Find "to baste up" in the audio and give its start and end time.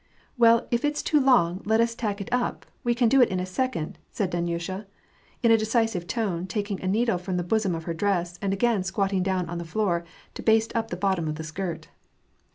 10.33-10.89